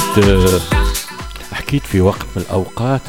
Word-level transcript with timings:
حكيت 0.00 0.62
حكيت 1.52 1.82
في 1.86 2.00
وقت 2.00 2.26
من 2.36 2.42
الأوقات 2.42 3.00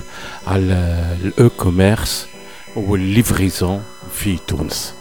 على 0.47 0.73
ال 1.23 1.49
e-commerce 1.49 2.27
وال 2.75 2.95
livraison 2.95 3.83
في 4.13 4.37
تونس. 4.47 4.93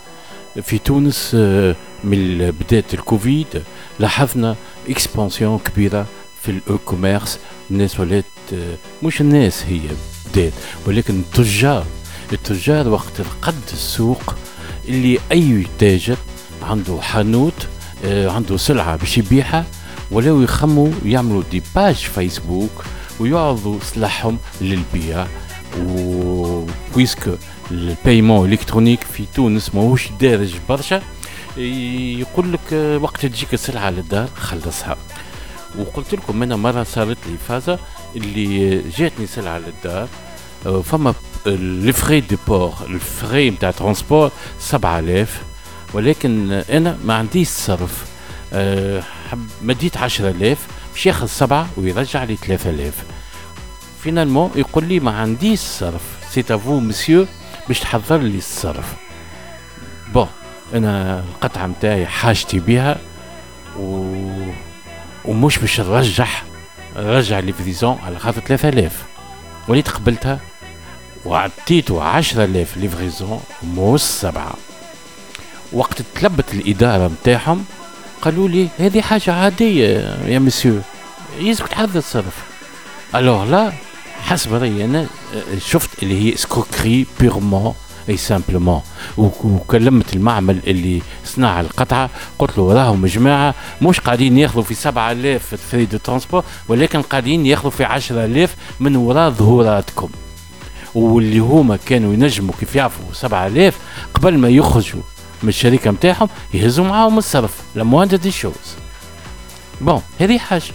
في 0.62 0.78
تونس 0.78 1.34
من 2.04 2.50
بداية 2.60 2.84
الكوفيد 2.94 3.62
لاحظنا 3.98 4.56
expansion 4.88 5.58
كبيرة 5.58 6.06
في 6.42 6.48
ال 6.50 6.78
e-commerce 6.78 7.38
الناس 7.70 8.00
ولات 8.00 8.24
مش 9.02 9.20
الناس 9.20 9.64
هي 9.68 9.80
بدات. 10.32 10.52
ولكن 10.86 11.20
التجار 11.20 11.86
التجار 12.32 12.88
وقت 12.88 13.20
القد 13.20 13.62
السوق 13.72 14.34
اللي 14.88 15.18
أي 15.32 15.66
تاجر 15.78 16.16
عنده 16.62 17.00
حانوت 17.00 17.66
عنده 18.04 18.56
سلعة 18.56 18.96
باش 18.96 19.18
يبيعها 19.18 19.64
ولاو 20.10 20.42
يخمموا 20.42 20.90
يعملوا 21.04 21.42
des 21.50 21.62
pages 21.74 21.94
Facebook 21.94 22.84
ويعرضوا 23.20 23.78
سلاحهم 23.82 24.38
للبيع 24.60 25.26
و 25.86 26.66
puisque 26.94 27.38
ال 27.70 27.79
paiement 27.79 28.52
électronique 28.52 29.04
في 29.04 29.24
تونس 29.34 29.74
ماهوش 29.74 30.08
دارج 30.20 30.54
برشا 30.68 31.02
يقول 32.18 32.52
لك 32.52 32.98
وقت 33.02 33.26
تجيك 33.26 33.54
السلعة 33.54 33.90
للدار 33.90 34.28
خلصها. 34.36 34.96
وقلت 35.78 36.14
لكم 36.14 36.42
أنا 36.42 36.56
مرة 36.56 36.82
صارت 36.82 37.16
لي 37.26 37.36
فازة 37.48 37.78
اللي 38.16 38.78
جاتني 38.98 39.26
سلعة 39.26 39.58
للدار 39.58 40.08
فما 40.82 41.14
ال 41.46 41.59
frais 41.59 42.20
de 42.20 42.36
port 42.48 42.74
ال 42.86 42.97
frais 42.97 43.50
نتاع 43.50 43.70
transport 43.70 44.30
7000 44.60 45.42
ولكن 45.94 46.52
أنا 46.52 46.98
ما 47.04 47.14
عنديش 47.14 47.48
صرف. 47.48 48.04
أه 49.32 49.38
مديت 49.62 49.96
10000 49.96 50.58
باش 50.92 51.06
ياخذ 51.06 51.26
سبعة 51.26 51.68
ويرجع 51.76 52.24
لي 52.24 52.36
3000 52.36 52.94
finalement 54.02 54.50
يقول 54.56 54.84
لي 54.84 55.00
ما 55.00 55.18
عنديش 55.18 55.60
صرف. 55.60 56.02
c'est 56.30 56.44
à 56.50 56.56
vous 56.56 56.80
monsieur 56.80 57.26
باش 57.68 57.80
تحضر 57.80 58.16
لي 58.18 58.38
الصرف. 58.38 58.94
bon 60.14 60.28
أنا 60.74 61.18
القطعة 61.20 61.66
نتاعي 61.66 62.06
حاجتي 62.06 62.58
بها 62.58 62.98
و 63.78 64.12
ومش 65.24 65.58
باش 65.58 65.80
نرجع 65.80 66.28
رجع 66.96 67.38
livraison 67.38 67.98
على 68.06 68.18
خاطر 68.18 68.40
3000 68.40 69.04
وليت 69.68 69.88
قبلتها 69.88 70.40
وعطيته 71.24 72.02
10000 72.02 72.76
livraison 72.76 73.40
موس 73.62 74.02
سبعه 74.02 74.54
وقت 75.72 76.02
طلبت 76.14 76.54
الإدارة 76.54 77.08
نتاعهم 77.08 77.64
قالوا 78.22 78.48
لي 78.48 78.68
هذه 78.78 79.00
حاجة 79.00 79.32
عادية 79.32 79.86
يا 80.26 80.38
مسيو. 80.38 80.80
يلزمك 81.40 81.68
تحضر 81.68 81.98
الصرف. 81.98 82.44
alors 83.14 83.44
là 83.44 83.72
حسب 84.22 84.54
رايي 84.54 84.84
أنا 84.84 85.06
شفت 85.58 86.02
اللي 86.02 86.22
هي 86.22 86.34
escroquerie 86.34 87.06
purement 87.20 87.74
et 88.08 88.16
simplement 88.16 88.80
وكلمت 89.18 90.16
المعمل 90.16 90.58
اللي 90.66 91.02
صنع 91.24 91.60
القطعة. 91.60 92.10
قلت 92.38 92.58
له 92.58 92.72
راهم 92.72 93.06
جماعة 93.06 93.54
مش 93.82 94.00
قاعدين 94.00 94.38
ياخذوا 94.38 94.62
في 94.62 94.74
7000 94.74 95.54
frais 95.54 95.84
de 95.84 95.98
transport 95.98 96.44
ولكن 96.68 97.02
قاعدين 97.02 97.46
ياخذوا 97.46 97.70
في 97.70 97.84
10000 97.84 98.56
من 98.80 98.96
وراء 98.96 99.30
ظهوراتكم. 99.30 100.08
واللي 100.94 101.38
هما 101.38 101.76
كانوا 101.76 102.14
ينجموا 102.14 102.54
كيف 102.60 102.76
يعرفوا 102.76 103.04
7000 103.12 103.78
قبل 104.14 104.38
ما 104.38 104.48
يخرجوا 104.48 105.02
من 105.42 105.48
الشركة 105.48 105.90
نتاعهم 105.90 106.28
يهزوا 106.54 106.84
معاهم 106.84 107.18
الصرف. 107.18 107.52
la 107.74 107.82
moindre 107.82 108.08
des 108.08 108.30
choses. 108.30 108.76
Bon 109.80 110.02
هذه 110.20 110.38
حاجة. 110.38 110.72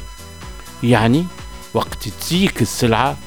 يعني 0.83 1.26
وقت 1.73 2.10
تجيك 2.10 2.61
السلعة 2.61 3.17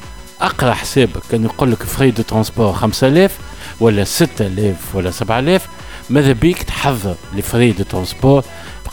أقرأ 0.41 0.75
حسابك. 0.75 1.22
كان 1.31 1.45
يقول 1.45 1.72
لك 1.72 1.83
frais 1.83 2.11
de 2.11 2.22
transport 2.22 2.72
5000 2.72 3.39
ولا 3.81 4.05
6000 4.05 4.95
ولا 4.95 5.11
7000 5.11 5.69
ماذا 6.11 6.33
بيك 6.33 6.62
تحضر 6.62 7.15
لي 7.34 7.43
frais 7.43 7.72
de 7.72 7.84
transport 7.84 8.45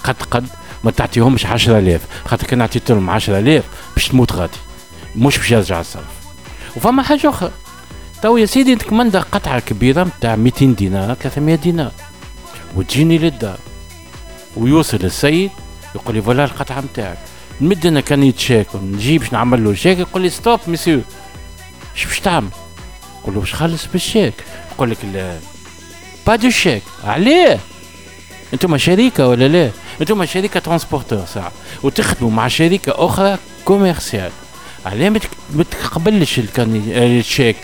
قد 0.03 0.15
قد 0.31 0.47
ما 0.83 0.91
تعطيهمش 0.91 1.45
10000 1.45 2.01
خاطر 2.25 2.47
كان 2.47 2.61
عطيت 2.61 2.91
لهم 2.91 3.09
10000 3.09 3.63
باش 3.95 4.07
تموت 4.07 4.33
غادي. 4.33 4.57
مش 5.15 5.37
باش 5.37 5.51
يرجع 5.51 5.79
الصرف. 5.79 6.21
وفما 6.75 7.03
حاجة 7.03 7.29
أخرى. 7.29 7.51
تو 8.21 8.37
يا 8.37 8.45
سيدي 8.45 8.75
تكمند 8.75 9.17
قطعة 9.17 9.59
كبيرة 9.59 10.03
نتاع 10.03 10.35
200 10.35 10.65
دينار 10.65 11.13
300 11.13 11.55
دينار. 11.55 11.91
وتجيني 12.75 13.17
للدار. 13.17 13.57
ويوصل 14.57 14.97
السيد 15.03 15.51
يقول 15.95 16.15
لي 16.15 16.21
voilà 16.21 16.45
القطعه 16.45 16.81
نتاعك 16.81 17.17
نمد 17.61 17.85
أنا 17.85 18.01
carnet 18.01 18.23
chèques 18.23 18.67
نجيب 18.75 19.21
باش 19.21 19.33
نعمل 19.33 19.63
له 19.63 19.73
شيك 19.73 19.99
يقول 19.99 20.21
لي 20.21 20.29
stop 20.29 20.59
monsieur. 20.67 21.01
اش 21.95 22.05
باش 22.05 22.19
تعمل؟ 22.19 22.49
نقول 23.21 23.35
له 23.35 23.39
باش 23.41 23.53
خلص 23.53 23.85
بالشيك؟ 23.85 24.33
يقول 24.71 24.91
لك 24.91 24.97
لا. 25.13 25.39
pas 26.27 26.35
de 26.35 26.49
chèque 26.49 26.83
عليه 27.03 27.59
أنتم 28.53 28.77
شركه 28.77 29.27
ولا 29.27 29.47
لا؟ 29.47 29.71
أنتم 30.01 30.25
شركه 30.25 30.59
transporteur 30.59 31.25
ساعه 31.25 31.51
وتخدموا 31.83 32.31
مع 32.31 32.47
شركه 32.47 33.05
أخرى 33.05 33.37
commerciale 33.65 34.31
عليه 34.85 35.09
ما 35.53 35.63
تقبلش 35.63 36.41
الشيك. 36.59 37.57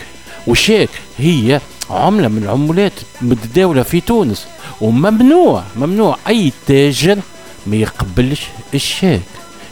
والشيك 0.48 0.90
هي 1.18 1.62
عملة 1.90 2.28
من 2.28 2.44
العملات 2.44 2.94
متداولة 3.22 3.84
في 3.84 4.02
تونس. 4.02 4.48
وممنوع 4.82 5.64
ممنوع 5.76 6.18
أي 6.28 6.52
تاجر 6.68 7.20
ما 7.68 7.76
يقبلش 7.76 8.42
الشيك 8.74 9.22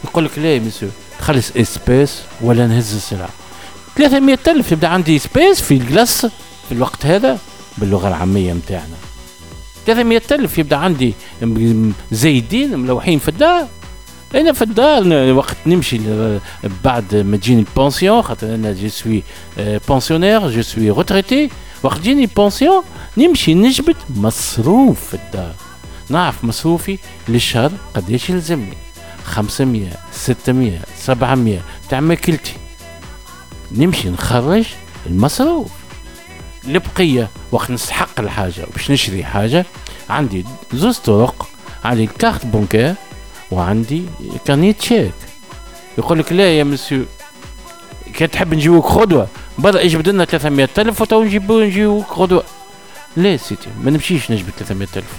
يقول 0.04 0.24
لك 0.24 0.38
لا 0.38 0.58
مسيو 0.58 0.88
تخلص 1.18 1.50
espèces 1.56 2.22
ولا 2.40 2.66
نهز 2.66 2.94
السلعة. 2.94 3.28
300 3.96 4.38
ألف 4.48 4.72
يبدأ 4.72 4.88
عندي 4.88 5.16
espèces 5.16 5.60
في 5.60 5.74
الجلاس 5.74 6.26
في 6.66 6.72
الوقت 6.72 7.06
هذا 7.06 7.38
باللغة 7.78 8.08
العامية 8.08 8.52
متاعنا. 8.52 8.96
300 9.86 10.22
ألف 10.32 10.58
يبدأ 10.58 10.76
عندي 10.76 11.14
زايدين 12.12 12.78
ملوحين 12.78 13.18
في 13.18 13.28
الدار. 13.28 13.66
أنا 14.34 14.52
في 14.52 14.62
الدار 14.62 15.32
وقت 15.32 15.56
نمشي 15.66 16.00
بعد 16.84 17.14
ما 17.16 17.36
تجيني 17.36 17.60
ال 17.60 17.68
pension 17.68 18.22
خاطر 18.22 18.54
أنا 18.54 18.72
je 18.72 18.88
suis 18.88 19.22
pensionnaire 19.88 20.50
je 20.50 20.62
suis 20.62 20.90
retraité 20.90 21.50
وقت 21.82 21.98
تجيني 21.98 22.26
pension 22.26 22.82
نمشي 23.18 23.54
نجبد 23.54 23.96
مصروف 24.16 25.06
في 25.08 25.14
الدار. 25.14 25.54
نعرف 26.10 26.44
مصروفي 26.44 26.98
للشهر 27.28 27.72
قديش 27.94 28.30
يلزمني. 28.30 28.76
500 29.24 29.90
600 30.12 30.78
700 30.98 31.60
تاع 31.90 32.00
ماكلتي 32.00 32.52
نمشي 33.72 34.10
نخرج 34.10 34.64
المصروف. 35.06 35.70
البقية 36.66 37.28
وقت 37.52 37.70
نستحق 37.70 38.20
الحاجة 38.20 38.66
باش 38.72 38.90
نشري 38.90 39.24
حاجة 39.24 39.66
عندي 40.10 40.44
زوز 40.72 40.98
طرق 40.98 41.48
عندي 41.84 42.04
ال 42.04 42.11
carte 42.11 42.46
bancaire 42.46 42.94
وعندي 43.50 44.02
carnet 44.44 44.72
chèques 44.72 45.12
يقول 45.98 46.18
لك 46.18 46.32
لا 46.32 46.58
يا 46.58 46.64
مسيو 46.64 47.04
كان 48.14 48.30
تحب 48.30 48.54
نجيبوك 48.54 48.86
غدوة 48.86 49.28
برا 49.58 49.80
اجبد 49.80 50.08
لنا 50.08 50.24
300 50.24 50.68
ألف 50.78 51.00
وتو 51.00 51.24
نجيبو 51.24 51.60
نجيبوك 51.60 52.12
غدوة. 52.12 52.44
لا 53.16 53.36
سيدي 53.36 53.60
ما 53.84 53.90
نمشيش 53.90 54.30
نجبد 54.30 54.50
300 54.58 54.88
ألف. 54.96 55.12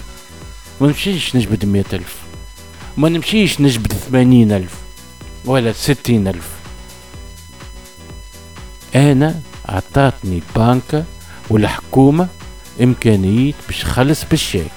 ما 0.80 0.86
نمشيش 0.86 1.36
نجبد 1.36 1.64
100 1.64 1.84
ألف. 1.92 2.16
ما 2.96 3.08
نمشيش 3.08 3.60
نجبد 3.60 3.92
80 3.92 4.52
ألف 4.52 4.74
ولا 5.44 5.72
60 5.72 6.28
ألف. 6.28 6.48
أنا 8.94 9.40
عطاتني 9.66 10.42
بانكا 10.56 11.04
والحكومة 11.50 12.28
إمكانية 12.82 13.52
باش 13.66 13.84
خلص 13.84 14.24
بالشيك. 14.24 14.72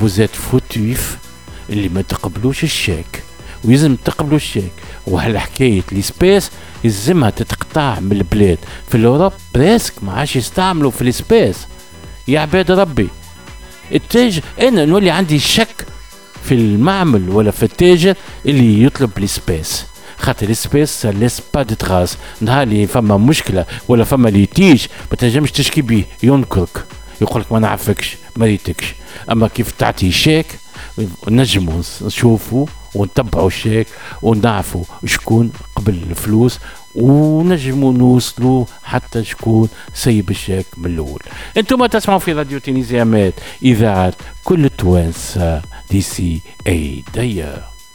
vous 0.00 0.15
êtes 0.15 0.30
fautifs 0.30 1.18
اللي 1.70 1.88
ما 1.88 2.02
تقبلوش 2.02 2.64
الشيك. 2.64 3.22
ويلزم 3.64 3.96
تقبلوا 3.96 4.36
الشيك. 4.36 4.72
وهالحكاية 5.06 5.82
ال 5.92 5.99
espèces 5.99 6.50
يلزمها 6.84 7.30
تتقطع 7.30 8.00
من 8.00 8.12
البلاد. 8.12 8.58
في 8.88 8.96
ال 8.96 9.01
Europe 9.01 9.32
presque 9.54 10.04
ما 10.04 10.12
عادش 10.12 10.36
يستعملوا 10.36 10.90
في 10.90 11.02
ال 11.02 11.10
espèces 11.10 11.66
يا 12.28 12.40
عباد 12.40 12.70
ربي 12.70 13.08
التاجر 13.94 14.42
أنا 14.60 14.84
نولي 14.84 15.10
عندي 15.10 15.38
شك 15.38 15.86
في 16.44 16.54
المعمل 16.54 17.28
ولا 17.30 17.50
في 17.50 17.62
التاجر 17.62 18.14
اللي 18.46 18.82
يطلب 18.82 19.10
ال 19.18 19.26
espèces 19.26 19.84
خاطر 20.18 20.48
ال 20.48 20.55
espèces 20.55 21.06
laisse 21.06 21.42
pas 21.54 21.62
de 21.62 21.74
traces 21.74 22.16
نهار 22.40 22.62
اللي 22.62 22.86
فما 22.86 23.16
مشكلة 23.16 23.66
ولا 23.88 24.04
فما 24.04 24.28
litige 24.28 24.86
ما 25.10 25.16
تنجمش 25.16 25.52
تشكي 25.52 25.82
بيه 25.82 26.04
ينكرك. 26.22 26.84
يقول 27.20 27.40
لك 27.40 27.52
ما 27.52 27.58
نعرفكش 27.58 28.16
ما 28.36 28.46
ريتكش. 28.46 28.94
أما 29.32 29.48
كيف 29.48 29.70
تعطي 29.70 30.12
شيك 30.12 30.46
نجموا 31.28 31.82
نشوفوا 32.02 32.66
ونتبعوا 32.94 33.46
الشيك 33.46 33.86
ونعرفوا 34.22 34.84
شكون 35.04 35.52
قبل 35.76 35.92
الفلوس 36.10 36.58
ونجموا 36.94 37.92
نوصلوا 37.92 38.64
حتى 38.82 39.24
شكون 39.24 39.68
سيب 39.94 40.30
الشيك 40.30 40.66
من 40.76 40.86
الأول. 40.86 41.20
أنتم 41.56 41.86
تسمعوا 41.86 42.18
في 42.18 42.32
راديو 42.32 42.58
تونسيا 42.58 43.04
مات 43.04 43.34
إذاعة 43.62 44.14
كل 44.44 44.68
توانسه 44.78 45.62
دي 45.90 46.00
سي 46.00 46.40
إي 46.68 47.04
داير 47.14 47.71